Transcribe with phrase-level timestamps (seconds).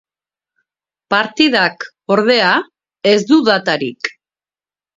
[1.15, 1.85] Partidak,
[2.17, 2.49] ordea,
[3.13, 4.15] ez du datarik.